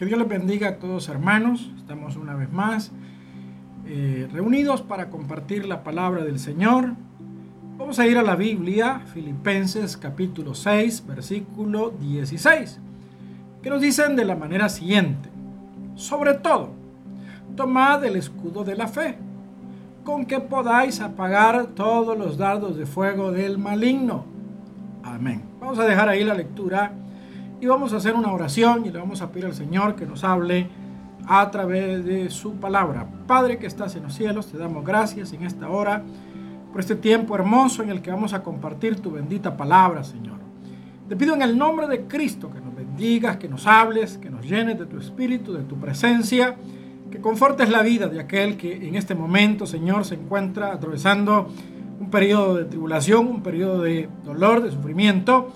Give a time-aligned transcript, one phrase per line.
[0.00, 1.70] Que Dios les bendiga a todos hermanos.
[1.76, 2.90] Estamos una vez más
[3.86, 6.94] eh, reunidos para compartir la palabra del Señor.
[7.76, 12.80] Vamos a ir a la Biblia, Filipenses capítulo 6, versículo 16,
[13.62, 15.28] que nos dicen de la manera siguiente.
[15.96, 16.70] Sobre todo,
[17.54, 19.18] tomad el escudo de la fe,
[20.02, 24.24] con que podáis apagar todos los dardos de fuego del maligno.
[25.02, 25.42] Amén.
[25.60, 26.90] Vamos a dejar ahí la lectura
[27.60, 30.24] y vamos a hacer una oración y le vamos a pedir al Señor que nos
[30.24, 30.68] hable
[31.26, 33.06] a través de su palabra.
[33.26, 36.02] Padre que estás en los cielos, te damos gracias en esta hora
[36.72, 40.38] por este tiempo hermoso en el que vamos a compartir tu bendita palabra, Señor.
[41.08, 44.48] Te pido en el nombre de Cristo que nos bendigas, que nos hables, que nos
[44.48, 46.56] llenes de tu espíritu, de tu presencia,
[47.10, 51.48] que confortes la vida de aquel que en este momento, Señor, se encuentra atravesando
[51.98, 55.52] un periodo de tribulación, un periodo de dolor, de sufrimiento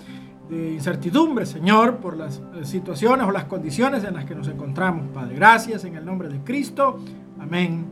[0.49, 5.07] de incertidumbre, Señor, por las eh, situaciones o las condiciones en las que nos encontramos,
[5.13, 5.35] Padre.
[5.35, 6.99] Gracias en el nombre de Cristo.
[7.39, 7.85] Amén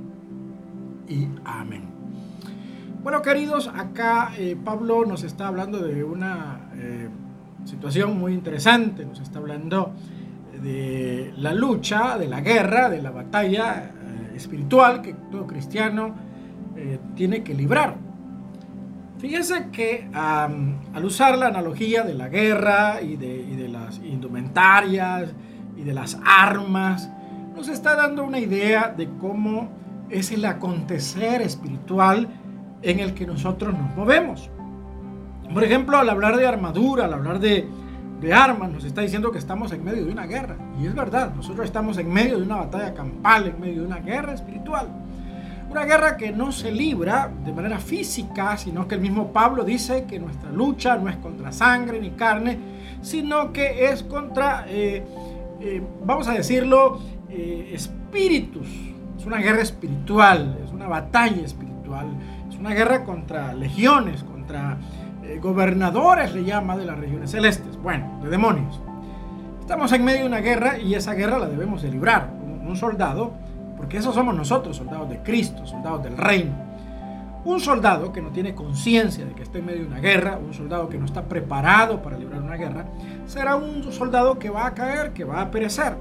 [1.08, 1.83] y amén.
[3.02, 7.09] Bueno, queridos, acá eh, Pablo nos está hablando de una eh,
[7.66, 9.92] situación muy interesante, nos está hablando
[10.61, 13.92] de la lucha, de la guerra, de la batalla
[14.36, 16.16] espiritual que todo cristiano
[17.16, 17.97] tiene que librar.
[19.23, 25.30] Fíjense que al usar la analogía de la guerra y de, las indumentarias
[25.77, 27.09] y de las armas,
[27.55, 29.69] nos está dando una idea de cómo
[30.09, 32.27] es el acontecer espiritual
[32.81, 34.49] en el que nosotros nos movemos.
[35.53, 37.65] Por ejemplo, al hablar de armadura, al hablar de,
[38.19, 40.58] de, armas, nos está diciendo que estamos en medio de una guerra.
[40.81, 43.99] Y es verdad, nosotros estamos en medio de una batalla campal, en medio de una
[43.99, 44.89] guerra espiritual.
[45.73, 50.05] Una guerra que no se libra de manera física, sino que el mismo Pablo dice
[50.07, 52.59] que nuestra lucha no es contra sangre ni carne,
[53.02, 55.03] sino que es contra, eh,
[55.59, 58.67] eh, vamos a decirlo, eh, espíritus.
[59.17, 62.05] Es una guerra espiritual, es una batalla espiritual,
[62.47, 64.77] es una guerra contra legiones, contra
[65.42, 68.80] gobernadores, le llama, de las regiones celestes, bueno, de demonios.
[69.59, 72.30] Estamos en medio de una guerra y esa guerra la debemos de librar.
[72.64, 73.33] Un soldado
[73.83, 76.54] porque esos somos nosotros, soldados de Cristo, soldados del reino.
[77.44, 80.54] Un soldado que no tiene conciencia de que está en medio de una guerra, un
[80.54, 82.86] soldado que no está preparado para librar una guerra,
[83.26, 85.98] será un soldado que va a caer, que va a perecer.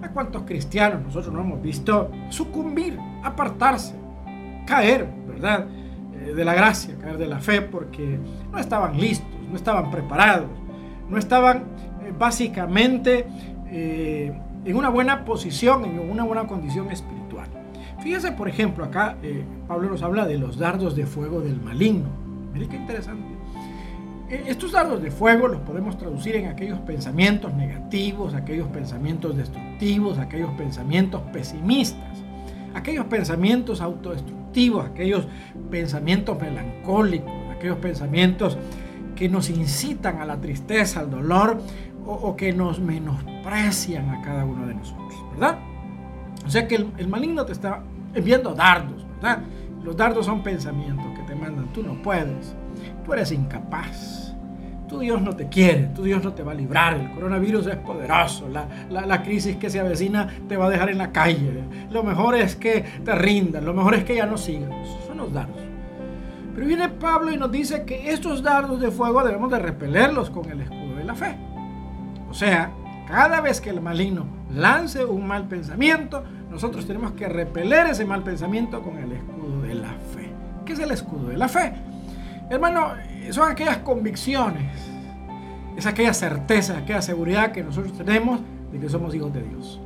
[0.00, 3.94] ¿A cuántos cristianos nosotros no hemos visto sucumbir, apartarse,
[4.64, 5.66] caer, ¿verdad?
[6.14, 8.18] Eh, de la gracia, caer de la fe, porque
[8.50, 10.48] no estaban listos, no estaban preparados,
[11.10, 11.64] no estaban
[12.02, 13.26] eh, básicamente
[13.70, 14.32] eh,
[14.64, 17.25] en una buena posición, en una buena condición espiritual.
[18.06, 22.06] Fíjense, por ejemplo, acá eh, Pablo nos habla de los dardos de fuego del maligno.
[22.52, 23.26] Miren qué interesante.
[24.30, 30.18] Eh, estos dardos de fuego los podemos traducir en aquellos pensamientos negativos, aquellos pensamientos destructivos,
[30.18, 32.22] aquellos pensamientos pesimistas,
[32.74, 35.26] aquellos pensamientos autodestructivos, aquellos
[35.68, 38.56] pensamientos melancólicos, aquellos pensamientos
[39.16, 41.60] que nos incitan a la tristeza, al dolor
[42.06, 45.58] o, o que nos menosprecian a cada uno de nosotros, ¿verdad?
[46.46, 47.82] O sea que el, maligno te está
[48.16, 49.42] enviando dardos, ¿verdad?
[49.84, 52.56] Los dardos son pensamientos que te mandan, tú no puedes,
[53.04, 54.34] tú eres incapaz,
[54.88, 57.76] tu Dios no te quiere, tu Dios no te va a librar, el coronavirus es
[57.76, 62.34] poderoso, la, crisis que se avecina te va a dejar en la calle, lo mejor
[62.34, 64.70] es que te rindas, lo mejor es que ya no sigas,
[65.06, 65.60] son los dardos.
[66.54, 70.50] Pero viene Pablo y nos dice que estos dardos de fuego debemos de repelerlos con
[70.50, 71.36] el escudo de la fe.
[72.30, 72.72] O sea,
[73.06, 76.24] cada vez que el maligno lance un mal pensamiento,
[76.56, 80.30] nosotros tenemos que repeler ese mal pensamiento con el escudo de la fe.
[80.64, 81.70] ¿Qué es el escudo de la fe?
[82.48, 82.92] Hermano,
[83.28, 84.72] son aquellas convicciones,
[85.76, 88.40] es aquella certeza, aquella seguridad que nosotros tenemos
[88.72, 89.78] de que somos hijos de Dios.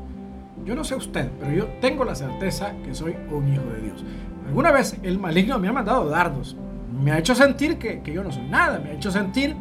[0.64, 4.04] Yo no sé usted, pero yo tengo la certeza que soy un hijo de Dios.
[4.46, 6.56] Alguna vez el maligno me ha mandado dardos,
[7.02, 9.56] me ha hecho sentir que, que yo no soy nada, me ha hecho sentir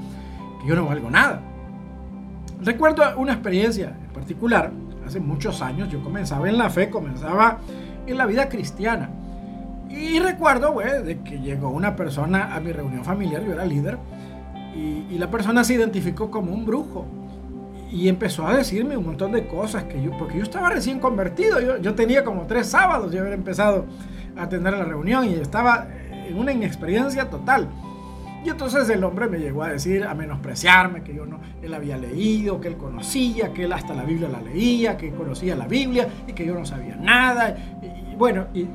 [0.62, 1.42] que yo no valgo nada.
[2.62, 4.72] Recuerdo una experiencia en particular
[5.06, 7.60] hace muchos años, yo comenzaba en la fe, comenzaba
[8.06, 9.10] en la vida cristiana.
[9.90, 13.98] Y recuerdo, güey, de que llegó una persona a mi reunión familiar, yo era líder,
[14.76, 17.06] y, la persona se identificó como un brujo.
[17.92, 21.60] Y empezó a decirme un montón de cosas que yo, porque yo estaba recién convertido,
[21.60, 23.86] yo, yo tenía como tres sábados de haber empezado
[24.38, 25.88] a atender la reunión y estaba
[26.28, 27.68] en una inexperiencia total.
[28.44, 31.98] Y entonces el hombre me llegó a decir, a menospreciarme, que yo no, él había
[31.98, 36.08] leído, que él conocía, que él hasta la Biblia la leía, que conocía la Biblia
[36.26, 37.58] y que yo no sabía nada.
[37.82, 38.66] Y, bueno, y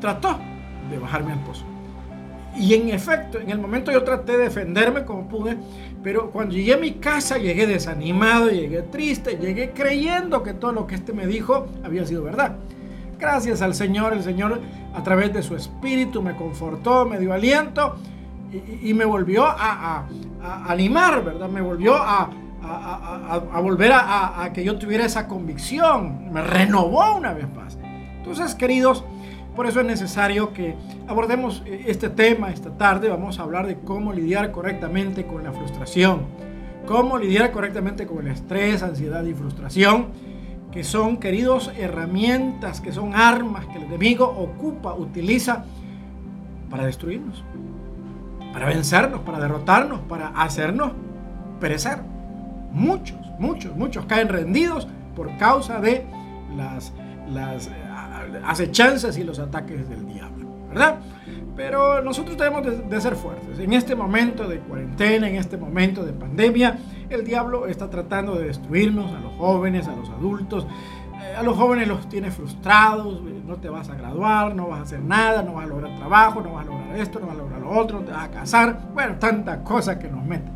[0.00, 0.38] trató
[0.90, 1.64] de bajarme al pozo.
[2.56, 5.56] Y en efecto, en el momento yo traté de defenderme como pude,
[6.04, 10.86] pero cuando llegué a mi casa llegué desanimado, llegué triste, llegué creyendo que todo lo
[10.86, 12.54] que este me dijo había sido verdad.
[13.18, 14.60] Gracias al Señor, el Señor
[14.94, 17.96] a través de su espíritu me confortó, me dio aliento
[18.82, 20.06] y, me volvió a,
[20.66, 21.48] animar, ¿verdad?
[21.48, 22.30] Me volvió a,
[23.60, 27.78] volver a, que yo tuviera esa convicción, me renovó una vez más.
[28.18, 29.04] Entonces, queridos,
[29.56, 30.74] por eso es necesario que
[31.06, 33.08] abordemos este tema esta tarde.
[33.08, 36.22] Vamos a hablar de cómo lidiar correctamente con la frustración,
[36.86, 40.08] cómo lidiar correctamente con el estrés, ansiedad y frustración,
[40.72, 45.64] que son, queridos, herramientas, que son armas que el enemigo ocupa, utiliza
[46.68, 47.44] para destruirnos
[48.54, 50.92] para vencernos, para derrotarnos, para hacernos
[51.60, 51.98] perecer.
[52.70, 54.86] Muchos, muchos, muchos caen rendidos
[55.16, 56.06] por causa de
[56.56, 56.92] las,
[57.28, 57.72] las eh,
[58.44, 61.00] acechanzas y los ataques del diablo, ¿verdad?
[61.56, 63.58] Pero nosotros debemos de, ser fuertes.
[63.58, 66.78] En este momento de cuarentena, en este momento de pandemia,
[67.10, 70.66] el diablo está tratando de destruirnos a los jóvenes, a los adultos.
[71.36, 75.00] A los jóvenes los tiene frustrados, no te vas a graduar, no vas a hacer
[75.00, 77.60] nada, no vas a lograr trabajo, no vas a lograr esto, no vas a lograr
[77.60, 80.52] lo otro, te vas a casar, bueno, tantas cosas que nos meten.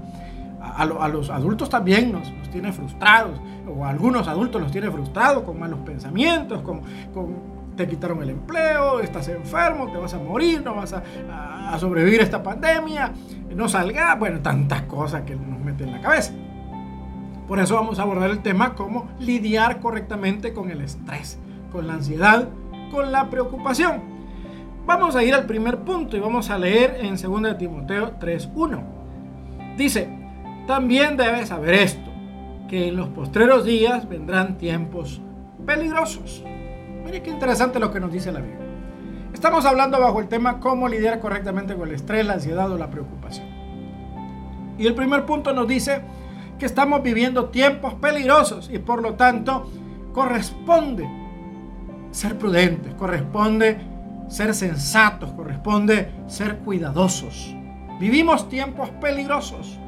[0.61, 5.43] A, los adultos también nos, nos, tiene frustrados, o a algunos adultos los tiene frustrados
[5.43, 6.83] con malos pensamientos, con,
[7.13, 11.79] con te quitaron el empleo, estás enfermo, te vas a morir, no vas a, a
[11.79, 13.13] sobrevivir a esta pandemia,
[13.55, 16.33] no salgas, bueno, tantas cosas que nos meten en la cabeza.
[17.49, 21.39] Por eso vamos a abordar el tema cómo lidiar correctamente con el estrés,
[21.73, 22.51] con la ansiedad,
[22.93, 24.03] con la preocupación.
[24.85, 28.83] Vamos a ir al primer punto y vamos a leer en 2 Timoteo 3.1.
[29.79, 30.09] Dice,
[30.67, 32.11] también debes saber esto,
[32.69, 35.23] que en los postreros días vendrán tiempos
[35.65, 36.45] peligrosos.
[37.05, 38.67] Mire qué interesante lo que nos dice la Biblia.
[39.33, 42.91] Estamos hablando bajo el tema cómo lidiar correctamente con el estrés, la ansiedad o la
[42.91, 43.47] preocupación.
[44.77, 46.03] Y el primer punto nos dice
[46.59, 49.71] que estamos viviendo tiempos peligrosos y por lo tanto
[50.13, 51.09] corresponde
[52.11, 53.79] ser prudentes, corresponde
[54.29, 57.55] ser sensatos, corresponde ser cuidadosos.
[58.01, 59.79] Vivimos tiempos peligrosos,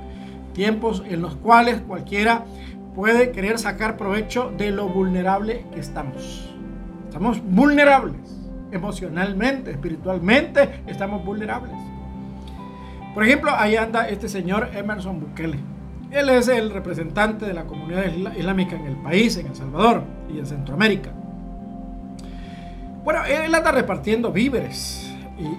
[0.53, 2.45] tiempos en los cuales cualquiera
[2.95, 6.49] puede querer sacar provecho de lo vulnerable que estamos.
[7.07, 8.21] Estamos vulnerables,
[8.71, 11.75] emocionalmente, espiritualmente, estamos vulnerables.
[13.15, 15.59] Por ejemplo, ahí anda este señor Emerson Bukele.
[16.11, 18.05] Él es el representante de la comunidad
[18.37, 20.03] islámica en el país, en El Salvador
[20.33, 21.11] y en Centroamérica.
[23.05, 25.11] Bueno, él anda repartiendo víveres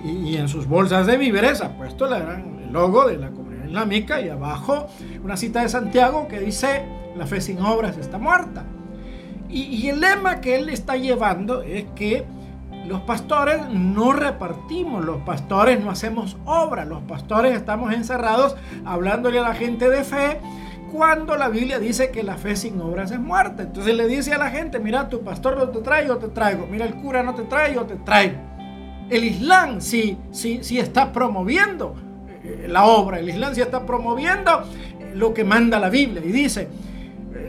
[0.03, 4.29] y, en sus bolsas de víveres ha puesto el logo de la comunidad islámica y
[4.29, 4.87] abajo
[5.23, 6.83] una cita de Santiago que dice,
[7.15, 8.63] la fe sin obras está muerta.
[9.49, 12.25] Y, y el lema que él está llevando es que
[12.87, 18.55] los pastores no repartimos, los pastores no hacemos obra, los pastores estamos encerrados
[18.85, 20.39] hablándole a la gente de fe
[20.91, 23.63] cuando la Biblia dice que la fe sin obras es muerta.
[23.63, 26.67] Entonces le dice a la gente, mira, tu pastor no te trae, yo te traigo.
[26.67, 28.35] Mira, el cura no te trae, yo te traigo.
[29.09, 31.95] El Islam sí, sí, sí está promoviendo
[32.43, 34.63] eh, la obra, el Islam sí está promoviendo
[34.99, 36.21] eh, lo que manda la Biblia.
[36.25, 36.67] Y dice,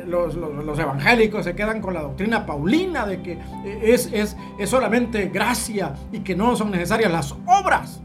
[0.07, 3.39] los, evangélicos se quedan con la doctrina paulina de que
[3.83, 8.01] es, es, es solamente gracia y que no son necesarias las obras.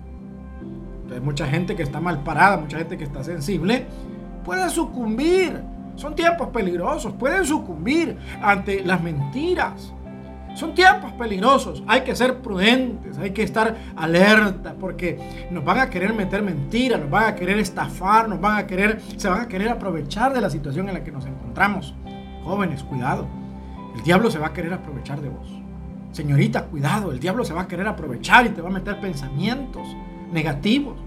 [1.14, 3.86] Hay mucha gente que está mal parada, mucha gente que está sensible
[4.48, 5.62] pueden sucumbir.
[5.98, 9.94] Son tiempos peligrosos, pueden sucumbir ante las mentiras.
[10.58, 15.88] Son tiempos peligrosos, hay que ser prudentes, hay que estar alerta porque nos van a
[15.88, 19.48] querer meter mentiras, nos van a querer estafar, nos van a querer, se van a
[19.48, 21.94] querer aprovechar de la situación en la que nos encontramos.
[22.44, 23.28] Jóvenes, cuidado,
[23.96, 25.48] el diablo se va a querer aprovechar de vos.
[26.12, 29.88] Señorita, cuidado, el diablo se va a querer aprovechar y te va a meter pensamientos
[30.32, 30.98] negativos.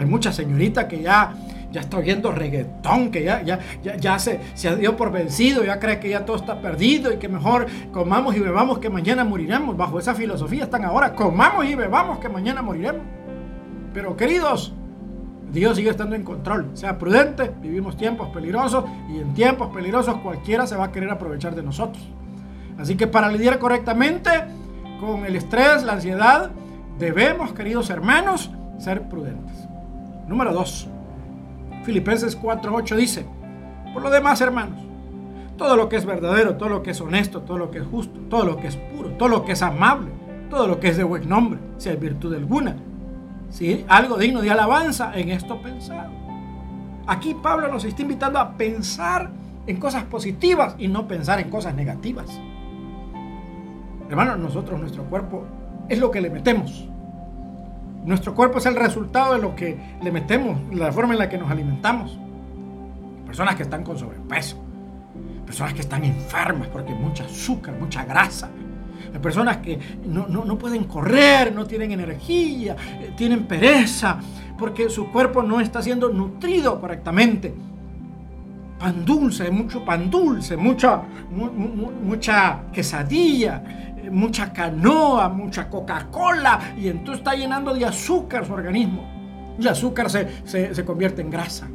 [0.00, 1.32] Hay muchas señoritas que ya
[1.76, 6.00] ya está oyendo reggaetón, que ya, ya, ya, se, se dio por vencido, ya cree
[6.00, 9.76] que ya todo está perdido y que mejor comamos y bebamos que mañana moriremos.
[9.76, 13.02] Bajo esa filosofía están ahora, comamos y bebamos que mañana moriremos.
[13.92, 14.72] Pero queridos,
[15.52, 16.70] Dios sigue estando en control.
[16.72, 21.54] Sea prudente, vivimos tiempos peligrosos y en tiempos peligrosos cualquiera se va a querer aprovechar
[21.54, 22.02] de nosotros.
[22.78, 24.30] Así que para lidiar correctamente
[24.98, 26.50] con el estrés, la ansiedad,
[26.98, 29.68] debemos, queridos hermanos, ser prudentes.
[30.26, 30.88] Número dos,
[31.86, 33.24] Filipenses 4:8 dice,
[33.94, 34.80] por lo demás, hermanos,
[35.56, 38.18] todo lo que es verdadero, todo lo que es honesto, todo lo que es justo,
[38.28, 40.10] todo lo que es puro, todo lo que es amable,
[40.50, 42.74] todo lo que es de buen nombre, si hay virtud alguna,
[43.50, 46.10] si algo digno de alabanza, en esto pensar.
[47.06, 49.30] Aquí Pablo nos está invitando a pensar
[49.68, 52.40] en cosas positivas y no pensar en cosas negativas.
[54.10, 55.44] Hermanos, nosotros, nuestro cuerpo,
[55.88, 56.88] es lo que le metemos.
[58.06, 61.36] Nuestro cuerpo es el resultado de lo que le metemos, la forma en la que
[61.36, 62.16] nos alimentamos.
[63.26, 64.56] Personas que están con sobrepeso,
[65.44, 68.48] personas que están enfermas porque mucha azúcar, mucha grasa.
[69.20, 74.20] Personas que no, no pueden correr, no tienen energía, eh, tienen pereza,
[74.56, 77.52] porque su cuerpo no está siendo nutrido correctamente.
[78.78, 81.02] Pan dulce, mucho pan dulce, mucha,
[82.02, 83.62] mucha quesadilla,
[83.96, 89.16] eh, mucha canoa, mucha Coca-Cola, y entonces está llenando de azúcar su organismo.
[89.58, 91.68] Y el azúcar se, convierte en grasa.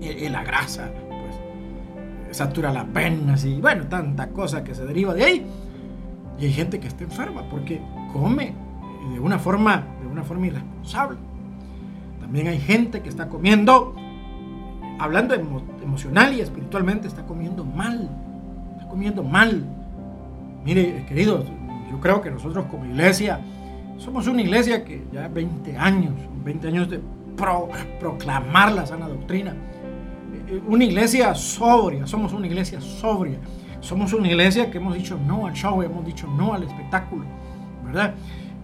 [0.00, 5.24] Y, la grasa, pues, satura las venas y bueno, tanta cosa que se deriva de
[5.24, 5.46] ahí.
[6.38, 7.80] Y hay gente que está enferma porque
[8.12, 8.66] come
[9.12, 11.18] de una forma, de una forma irresponsable.
[12.20, 13.94] También hay gente que está comiendo,
[14.98, 18.08] hablando emocional y espiritualmente, está comiendo mal.
[18.74, 19.64] Está comiendo mal.
[20.64, 21.46] Mire, queridos,
[21.90, 23.40] yo creo que nosotros como iglesia
[23.98, 26.12] somos una iglesia que ya 20 años,
[26.44, 27.00] 20 años de
[28.00, 29.54] proclamar la sana doctrina.
[30.48, 33.38] Eh, una iglesia sobria, somos una iglesia sobria.
[33.80, 37.24] Somos una iglesia que hemos dicho no al show, hemos dicho no al espectáculo,
[37.84, 38.14] ¿verdad?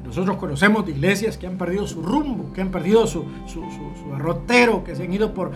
[0.04, 3.62] Nosotros conocemos de iglesias que han perdido su rumbo, que han perdido su, su,
[4.10, 5.52] derrotero, que se han ido por,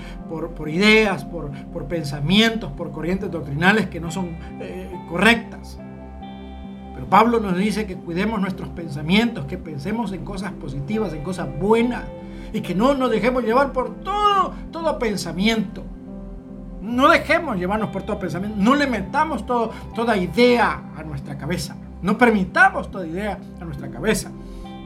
[0.69, 1.51] ideas, por,
[1.89, 5.79] pensamientos, por corrientes doctrinales que no son eh, correctas.
[6.95, 11.49] Pero Pablo nos dice que cuidemos nuestros pensamientos, que pensemos en cosas positivas, en cosas
[11.59, 12.05] buenas,
[12.53, 15.83] y que no nos dejemos llevar por todo, todo pensamiento.
[16.81, 21.77] No dejemos llevarnos por todo pensamiento, no le metamos toda idea a nuestra cabeza.
[22.07, 24.31] No permitamos toda idea a nuestra cabeza.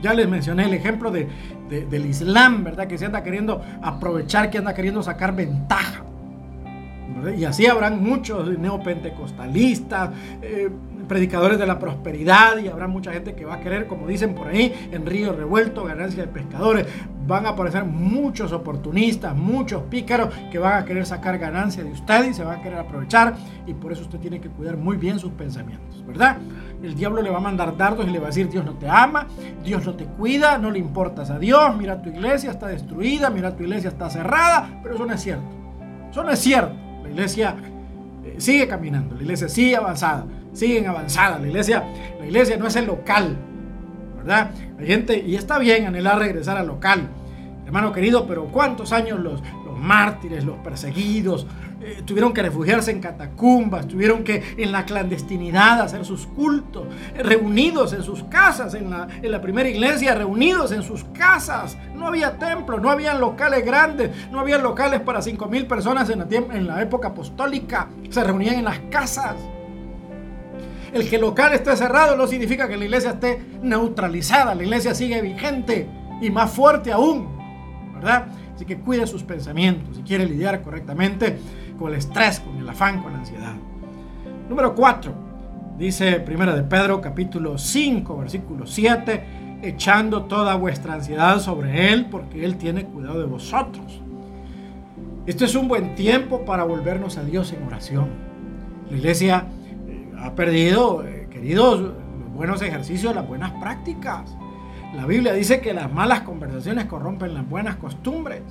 [0.00, 1.28] Ya les mencioné el ejemplo de,
[1.68, 2.86] del Islam, ¿verdad?
[2.86, 6.02] Que se anda queriendo aprovechar, que anda queriendo sacar ventaja.
[7.36, 10.10] Y así habrán muchos neopentecostalistas,
[10.42, 10.70] eh,
[11.10, 14.46] predicadores de la prosperidad y habrá mucha gente que va a querer, como dicen por
[14.46, 16.86] ahí, en río revuelto, ganancia de pescadores.
[17.26, 22.30] Van a aparecer muchos oportunistas, muchos pícaros que van a querer sacar ganancia de usted
[22.30, 23.34] y se van a querer aprovechar
[23.66, 26.38] y por eso usted tiene que cuidar muy bien sus pensamientos, ¿verdad?
[26.80, 28.88] El diablo le va a mandar dardos y le va a decir, Dios no te
[28.88, 29.26] ama,
[29.64, 33.56] Dios no te cuida, no le importas a Dios, mira tu iglesia está destruida, mira
[33.56, 35.44] tu iglesia está cerrada, pero eso no es cierto.
[36.08, 36.89] Eso no es cierto.
[37.10, 37.56] La iglesia
[38.24, 41.40] eh, sigue caminando, la iglesia sigue avanzada, siguen avanzada.
[41.40, 41.84] La iglesia,
[42.20, 43.36] la iglesia no es el local,
[44.18, 44.52] ¿verdad?
[44.78, 47.08] La gente, y está bien anhelar regresar al local,
[47.66, 51.48] hermano querido, pero ¿cuántos años los, los mártires, los perseguidos,
[51.82, 57.22] eh, tuvieron que refugiarse en catacumbas, tuvieron que en la clandestinidad hacer sus cultos, eh,
[57.22, 61.78] reunidos en sus casas, en la, en la primera iglesia, reunidos en sus casas.
[61.94, 66.18] No había templo, no había locales grandes, no había locales para cinco mil personas en
[66.18, 69.36] la, en la época apostólica, se reunían en las casas.
[70.92, 74.94] El que el local esté cerrado no significa que la iglesia esté neutralizada, la iglesia
[74.94, 75.88] sigue vigente
[76.20, 77.26] y más fuerte aún,
[77.94, 78.26] ¿verdad?
[78.54, 81.38] Así que cuide sus pensamientos si quiere lidiar correctamente
[81.80, 83.54] con el estrés, con el afán, con la ansiedad.
[84.48, 85.12] Número 4.
[85.78, 92.44] Dice Primera de Pedro capítulo 5 versículo 7, echando toda vuestra ansiedad sobre Él porque
[92.44, 94.02] Él tiene cuidado de vosotros.
[95.26, 98.08] Este es un buen tiempo para volvernos a Dios en oración.
[98.90, 99.46] La iglesia
[99.88, 101.94] eh, ha perdido, eh, queridos, los
[102.34, 104.36] buenos ejercicios, las buenas prácticas.
[104.94, 108.42] La Biblia dice que las malas conversaciones corrompen las buenas costumbres.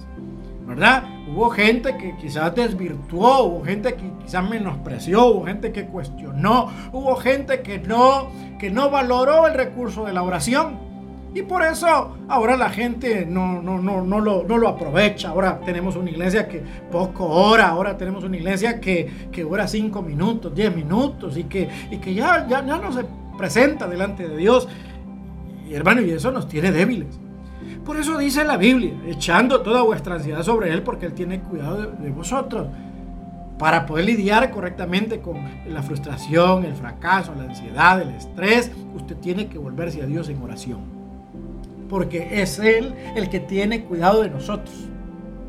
[0.70, 1.04] ¿Verdad?
[1.28, 7.16] Hubo gente que quizás desvirtuó, hubo gente que quizás menospreció, hubo gente que cuestionó, hubo
[7.16, 10.88] gente que no, que no valoró el recurso de la oración.
[11.34, 15.30] Y por eso ahora la gente no, no, no, no, lo, no lo aprovecha.
[15.30, 20.04] Ahora tenemos una iglesia que poco ora, ahora tenemos una iglesia que, que ora cinco
[20.04, 23.06] minutos, diez minutos y que, y que ya, ya, ya no se
[23.38, 24.68] presenta delante de Dios.
[25.68, 27.20] Y hermano, y eso nos tiene débiles.
[27.86, 31.92] Por eso dice la Biblia, echando toda vuestra ansiedad sobre Él porque Él tiene cuidado
[31.92, 32.68] de, vosotros.
[33.58, 35.38] Para poder lidiar correctamente con
[35.68, 40.42] la frustración, el fracaso, la ansiedad, el estrés, usted tiene que volverse a Dios en
[40.42, 40.80] oración.
[41.90, 44.88] Porque es Él el que tiene cuidado de nosotros.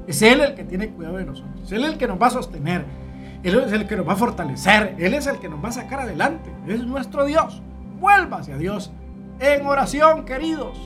[0.06, 1.62] Es Él el que tiene cuidado de nosotros.
[1.64, 2.84] Es Él el que nos va a sostener.
[3.42, 4.96] Él es el que nos va a fortalecer.
[4.98, 6.50] Él es el que nos va a sacar adelante.
[6.66, 7.62] Es nuestro Dios.
[8.00, 8.90] Vuelva hacia Dios
[9.40, 10.78] en oración, queridos.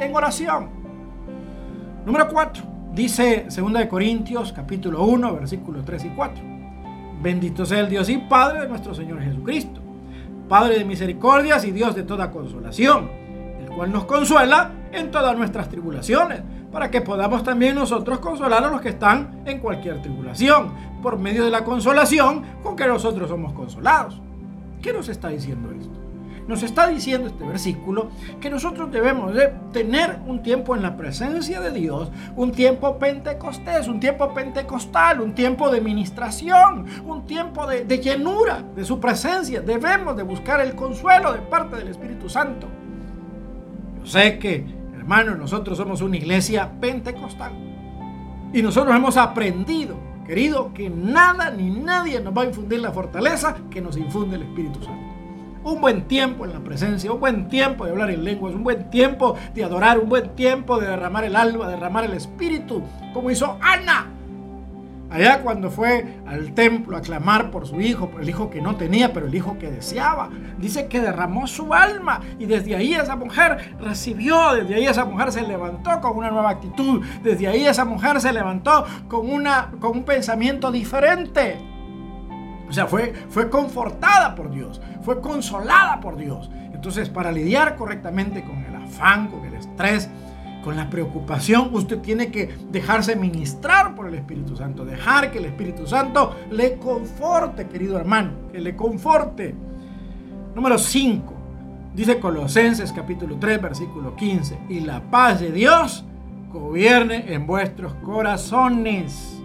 [0.00, 0.70] En oración.
[2.06, 2.64] Número 4.
[2.94, 6.44] Dice 2 Corintios capítulo 1 versículos 3 y 4.
[7.22, 9.82] Bendito sea el Dios y Padre de nuestro Señor Jesucristo,
[10.48, 13.10] Padre de misericordias y Dios de toda consolación,
[13.60, 16.40] el cual nos consuela en todas nuestras tribulaciones,
[16.72, 21.44] para que podamos también nosotros consolar a los que están en cualquier tribulación, por medio
[21.44, 24.18] de la consolación con que nosotros somos consolados.
[24.80, 25.89] ¿Qué nos está diciendo esto?
[26.46, 31.60] Nos está diciendo este versículo que nosotros debemos de tener un tiempo en la presencia
[31.60, 37.84] de Dios, un tiempo pentecostés, un tiempo pentecostal, un tiempo de ministración, un tiempo de,
[37.98, 39.60] llenura de su presencia.
[39.60, 42.66] Debemos de buscar el consuelo de parte del Espíritu Santo.
[44.00, 44.64] Yo sé que,
[44.96, 47.52] hermanos, nosotros somos una iglesia pentecostal
[48.52, 53.56] y nosotros hemos aprendido Querido, que nada ni nadie nos va a infundir la fortaleza
[53.68, 55.09] que nos infunde el Espíritu Santo.
[55.62, 58.90] Un buen tiempo en la presencia, un buen tiempo de hablar en lenguas, un buen
[58.90, 63.58] tiempo de adorar, un buen tiempo de derramar el alma, derramar el espíritu, como hizo
[63.60, 64.06] Ana
[65.10, 68.76] Allá cuando fue al templo a clamar por su hijo, por el hijo que no
[68.76, 73.16] tenía, pero el hijo que deseaba, dice que derramó su alma y desde ahí esa
[73.16, 77.84] mujer recibió, desde ahí esa mujer se levantó con una nueva actitud, desde ahí esa
[77.84, 81.58] mujer se levantó con, una, con un pensamiento diferente.
[82.70, 86.48] O sea, fue, fue confortada por Dios, fue consolada por Dios.
[86.72, 90.08] Entonces, para lidiar correctamente con el afán, con el estrés,
[90.62, 95.46] con la preocupación, usted tiene que dejarse ministrar por el Espíritu Santo, dejar que el
[95.46, 99.54] Espíritu Santo le conforte, querido hermano, que le conforte.
[100.54, 101.34] Número 5,
[101.94, 106.04] dice Colosenses capítulo 3, versículo 15, y la paz de Dios
[106.52, 109.36] gobierne en vuestros corazones.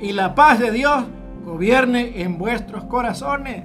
[0.00, 1.04] Y la paz de Dios
[1.44, 3.64] gobierne en vuestros corazones.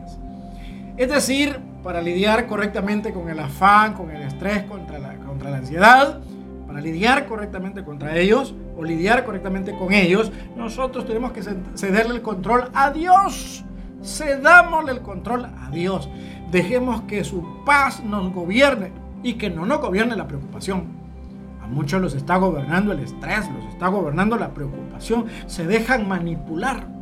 [0.97, 5.57] Es decir, para lidiar correctamente con el afán, con el estrés, contra la, contra la
[5.57, 6.19] ansiedad,
[6.65, 11.41] para lidiar correctamente contra ellos o lidiar correctamente con ellos, nosotros tenemos que
[11.75, 13.63] cederle el control a Dios.
[14.03, 16.09] Cedámosle el control a Dios.
[16.51, 18.91] Dejemos que su paz nos gobierne
[19.23, 20.85] y que no nos gobierne la preocupación.
[21.63, 25.25] A muchos los está gobernando el estrés, los está gobernando la preocupación.
[25.47, 26.94] Se dejan manipular.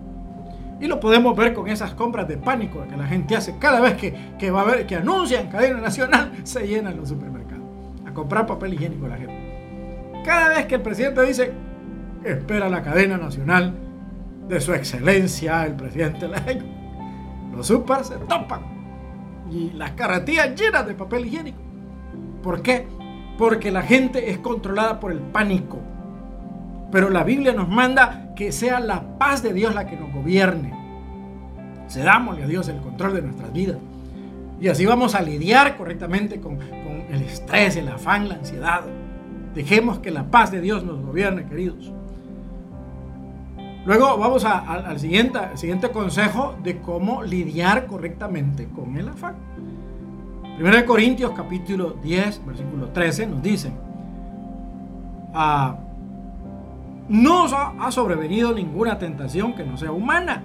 [0.84, 3.94] Y lo podemos ver con esas compras de pánico que la gente hace cada vez
[3.94, 7.64] que, que va a ver, que anuncian cadena nacional, se llenan los supermercados.
[8.06, 10.22] A comprar papel higiénico la gente.
[10.26, 11.54] Cada vez que el presidente dice,
[12.26, 13.74] espera la cadena nacional
[14.50, 16.28] de su excelencia, el presidente
[17.56, 18.64] los super se topan
[19.50, 21.60] y las carretillas llenas de papel higiénico.
[22.42, 22.88] ¿Por qué?
[23.38, 25.80] Porque la gente es controlada por el pánico.
[26.94, 30.72] Pero la Biblia nos manda que sea la paz de Dios la que nos gobierne.
[31.90, 33.78] Cedámosle a Dios el control de nuestras vidas.
[34.62, 38.82] Y así vamos a lidiar correctamente con, con el estrés, el afán, la ansiedad.
[39.56, 41.92] Dejemos que la paz de Dios nos gobierne, queridos.
[43.88, 45.40] Luego vamos al siguiente,
[45.92, 49.34] consejo de cómo lidiar correctamente con el afán.
[50.60, 53.72] 1 Corintios capítulo 10, versículo 13 nos dice,
[55.34, 55.76] ah,
[57.10, 60.44] no os ha sobrevenido ninguna tentación que no sea humana,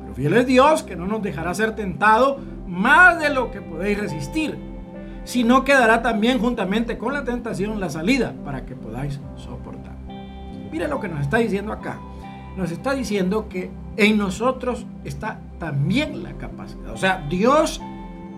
[0.00, 3.98] pero fiel es Dios que no nos dejará ser tentado más de lo que podéis
[3.98, 4.70] resistir
[5.24, 9.94] sino quedará también juntamente con la tentación la salida para que podáis soportar.
[10.72, 11.98] Mira lo que nos está diciendo acá.
[12.56, 16.92] Nos está diciendo que en nosotros está también la capacidad.
[16.92, 17.80] O sea, Dios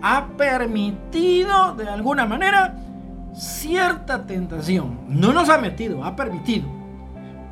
[0.01, 2.75] ha permitido de alguna manera
[3.33, 4.99] cierta tentación.
[5.07, 6.67] No nos ha metido, ha permitido.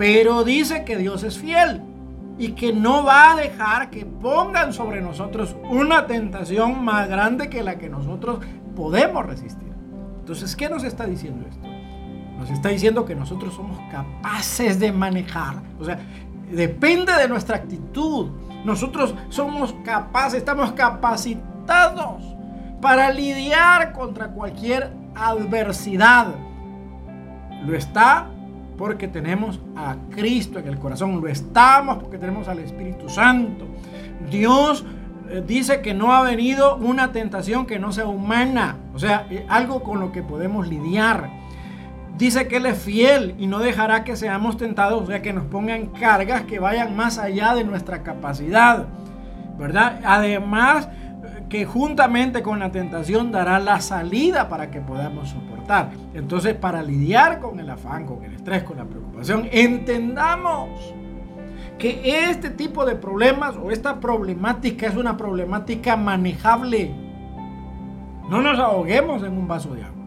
[0.02, 1.84] Pero dice que Dios es fiel
[2.40, 7.62] y que no va a dejar que pongan sobre nosotros una tentación más grande que
[7.62, 8.40] la que nosotros
[8.76, 9.72] podemos resistir.
[10.22, 11.68] Entonces, ¿qué nos está diciendo esto?
[12.40, 15.58] Nos está diciendo que nosotros somos capaces de manejar.
[15.80, 16.00] O sea,
[16.50, 18.32] depende de nuestra actitud.
[18.66, 22.24] Nosotros somos capaces, estamos capacitados
[22.82, 26.34] para lidiar contra cualquier adversidad.
[27.68, 28.31] Lo está
[28.82, 31.22] porque tenemos a Cristo en el corazón.
[31.22, 33.68] Lo estamos porque tenemos al Espíritu Santo.
[34.32, 34.84] Dios
[35.30, 39.46] eh, dice que no ha venido una tentación que no sea humana, o sea, eh,
[39.50, 41.30] algo con lo que podemos lidiar.
[42.18, 45.46] Dice que Él es fiel y no dejará que seamos tentados, o sea, que nos
[45.46, 48.88] pongan cargas que vayan más allá de nuestra capacidad,
[49.60, 50.00] ¿verdad?
[50.04, 55.61] Además, eh, que juntamente con la tentación dará la salida para que podamos soportar.
[56.14, 60.70] Entonces, para lidiar con el afán, con el estrés, con la preocupación, entendamos
[61.78, 66.92] que este tipo de problemas o esta problemática es una problemática manejable.
[68.30, 70.06] No nos ahoguemos en un vaso de agua.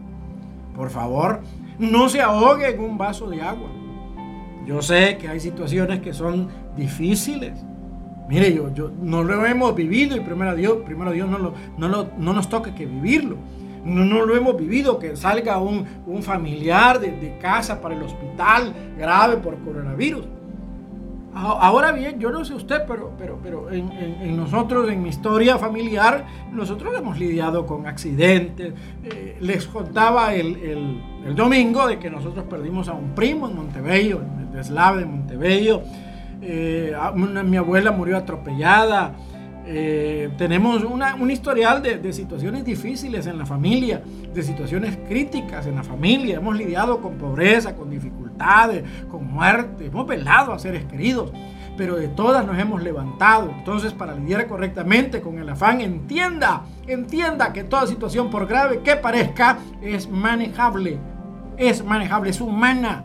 [0.75, 1.41] Por favor,
[1.77, 3.69] no se ahogue en un vaso de agua.
[4.65, 7.53] Yo sé que hay situaciones que son difíciles.
[8.27, 12.33] Mire, yo, yo no lo hemos vivido y primero Dios, primero Dios no, lo, no,
[12.33, 13.37] nos toca que vivirlo.
[13.85, 15.85] No, no, lo hemos vivido, que salga un,
[16.23, 20.25] familiar de, casa para el hospital grave por coronavirus.
[21.37, 26.25] Ahora bien, yo no sé usted, pero, pero, pero en, nosotros, en mi historia familiar,
[26.51, 28.73] nosotros hemos lidiado con accidentes.
[29.03, 31.03] Eh, les contaba el,
[31.35, 35.81] domingo de que nosotros perdimos a un primo en Montebello, en el deslave de Montebello.
[36.41, 39.13] Eh, mi abuela murió atropellada.
[39.67, 44.01] Eh, tenemos un historial de, situaciones difíciles en la familia,
[44.33, 46.35] de situaciones críticas en la familia.
[46.35, 49.87] Hemos lidiado con pobreza, con dificultades, con muerte.
[49.87, 51.31] Hemos velado a seres queridos,
[51.77, 53.49] pero de todas nos hemos levantado.
[53.57, 58.95] Entonces, para lidiar correctamente con el afán, entienda, entienda que toda situación, por grave que
[58.95, 60.99] parezca, es manejable.
[61.57, 63.03] Es manejable, es humana.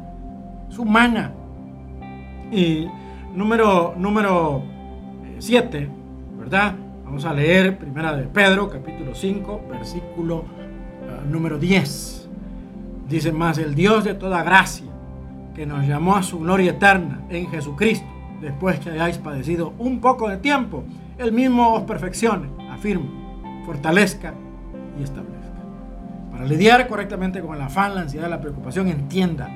[0.69, 1.33] Es humana.
[2.53, 2.87] Y
[3.35, 4.63] número
[5.39, 6.00] 7
[6.41, 6.75] ¿verdad?
[7.05, 12.29] Vamos a leer Primera de Pedro, capítulo 5, versículo uh, número 10.
[13.11, 14.87] Dice más, el Dios de toda gracia,
[15.55, 18.07] que nos llamó a su gloria eterna en Jesucristo,
[18.41, 20.83] después que hayáis padecido un poco de tiempo,
[21.19, 23.11] el mismo os perfeccione, afirme,
[23.67, 24.33] fortalezca
[24.99, 25.37] y establezca.
[26.33, 29.47] Para lidiar correctamente con el afán, la ansiedad, la preocupación, entienda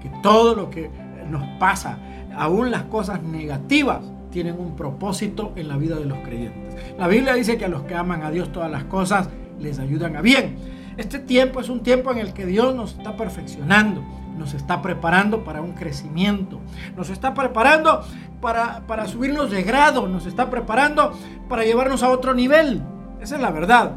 [0.00, 0.88] que todo lo que
[1.28, 1.98] nos pasa,
[2.36, 6.74] aún las cosas negativas, tienen un propósito en la vida de los creyentes.
[6.98, 9.28] La Biblia dice que a los que aman a Dios todas las cosas
[9.60, 10.56] les ayudan a bien.
[10.96, 14.02] Este tiempo es un tiempo en el que Dios nos está perfeccionando,
[14.36, 16.60] nos está preparando para un crecimiento,
[16.96, 18.02] nos está preparando
[18.40, 21.12] para, para subirnos de grado, nos está preparando
[21.48, 22.82] para llevarnos a otro nivel.
[23.20, 23.92] Esa es la verdad.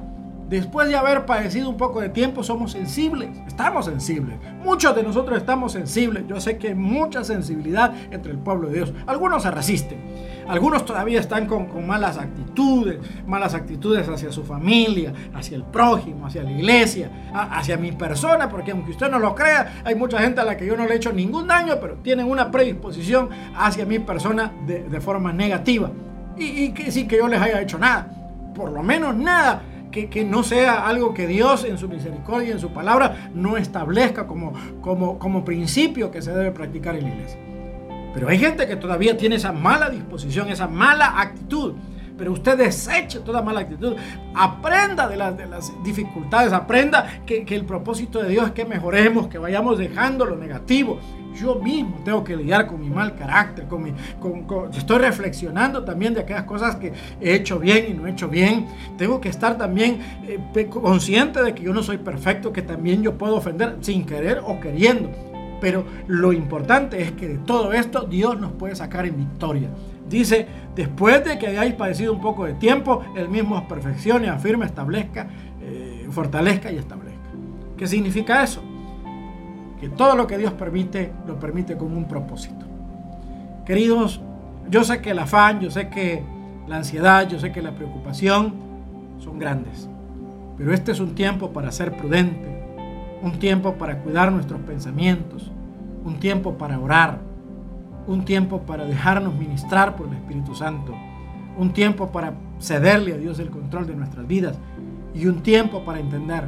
[0.49, 4.37] Después de haber padecido un poco de tiempo, somos sensibles, estamos sensibles.
[4.63, 6.23] Muchos de nosotros estamos sensibles.
[6.27, 8.93] Yo sé que hay mucha sensibilidad entre el pueblo de Dios.
[9.07, 9.97] Algunos se resisten,
[10.47, 16.43] algunos todavía están con, malas actitudes, malas actitudes hacia su familia, hacia el prójimo, hacia
[16.43, 20.45] la iglesia, hacia mi persona, porque aunque usted no lo crea, hay mucha gente a
[20.45, 23.99] la que yo no le he hecho ningún daño, pero tienen una predisposición hacia mi
[23.99, 25.91] persona de, forma negativa.
[26.37, 28.07] Y, que sí que yo les haya hecho nada,
[28.55, 32.59] por lo menos nada que, no sea algo que Dios en su misericordia y en
[32.59, 37.54] su palabra no establezca como, como, como principio que se debe practicar en la iglesia.
[38.15, 41.73] Pero hay gente que todavía tiene esa mala disposición, esa mala actitud.
[42.17, 43.97] Pero usted deseche toda mala actitud.
[44.33, 46.53] Aprenda de las, de las dificultades.
[46.53, 50.97] Aprenda que, el propósito de Dios es que mejoremos, que vayamos dejando lo negativo.
[51.35, 53.65] Yo mismo tengo que lidiar con mi mal carácter.
[53.65, 53.93] Con mi,
[54.73, 58.65] estoy reflexionando también de aquellas cosas que he hecho bien y no he hecho bien.
[58.97, 63.17] Tengo que estar también eh, consciente de que yo no soy perfecto, que también yo
[63.17, 65.11] puedo ofender sin querer o queriendo.
[65.61, 69.69] Pero lo importante es que de todo esto Dios nos puede sacar en victoria.
[70.09, 74.65] Dice, después de que hayáis padecido un poco de tiempo, el mismo os perfeccione, afirme,
[74.65, 75.27] establezca,
[75.61, 77.15] eh, fortalezca y establezca.
[77.75, 78.61] ¿Qué significa eso?
[79.79, 82.65] Que todo lo que Dios permite, lo permite con un propósito.
[83.65, 84.21] Queridos,
[84.69, 86.23] yo sé que el afán, yo sé que
[86.67, 88.53] la ansiedad, yo sé que la preocupación
[89.19, 89.89] son grandes.
[90.57, 92.54] Pero este es un tiempo para ser prudente,
[93.25, 95.51] un tiempo para cuidar nuestros pensamientos,
[96.03, 97.21] un tiempo para orar,
[98.05, 100.93] un tiempo para dejarnos ministrar por el Espíritu Santo,
[101.57, 104.59] un tiempo para cederle a Dios el control de nuestras vidas
[105.15, 106.47] y un tiempo para entender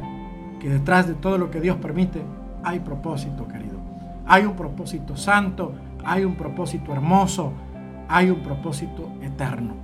[0.60, 2.22] que detrás de todo lo que Dios permite
[2.62, 3.78] hay propósito, querido.
[4.24, 5.72] Hay un propósito santo,
[6.04, 7.54] hay un propósito hermoso,
[8.08, 9.74] hay un propósito eterno.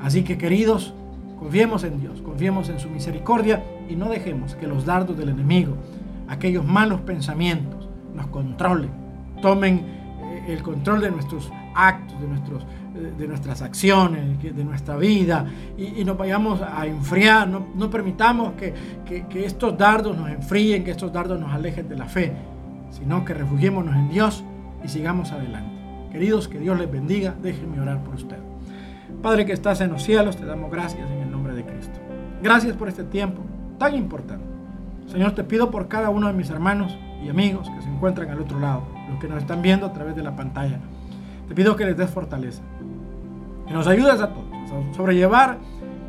[0.00, 0.94] Así que, queridos,
[1.38, 5.76] confiemos en Dios, confiemos en su misericordia y no dejemos que los dardos del enemigo
[6.30, 8.90] aquellos malos pensamientos nos controlen,
[9.42, 12.62] tomen eh, el control de nuestros actos, de, nuestros,
[12.94, 18.72] eh, de nuestras acciones, de nuestra vida, y, nos vayamos a enfriar, no, permitamos que,
[19.04, 22.32] que, estos dardos nos enfríen, que estos dardos nos alejen de la fe,
[22.90, 24.44] sino que refugiémonos en Dios
[24.84, 25.68] y sigamos adelante.
[26.12, 28.38] Queridos, que Dios les bendiga, déjenme orar por usted.
[29.20, 31.98] Padre que estás en los cielos, te damos gracias en el nombre de Cristo.
[32.42, 33.42] Gracias por este tiempo
[33.78, 34.49] tan importante
[35.10, 38.40] Señor, te pido por cada uno de mis hermanos y amigos que se encuentran al
[38.40, 40.78] otro lado, los que nos están viendo a través de la pantalla.
[41.48, 42.62] Te pido que les des fortaleza,
[43.66, 45.58] que nos ayudes a todos a sobrellevar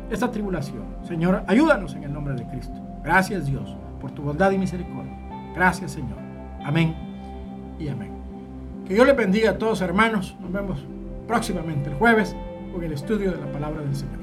[0.08, 0.84] esta tribulación.
[1.02, 2.74] Señor, ayúdanos en el nombre de Cristo.
[3.02, 5.18] Gracias Dios por tu bondad y misericordia.
[5.54, 6.18] Gracias Señor.
[6.64, 6.94] Amén
[7.80, 8.12] y amén.
[8.86, 10.36] Que Dios les bendiga a todos hermanos.
[10.40, 10.86] Nos vemos
[11.26, 12.36] próximamente el jueves
[12.72, 14.21] con el estudio de la palabra del Señor.